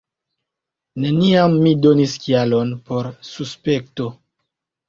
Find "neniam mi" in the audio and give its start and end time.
1.03-1.75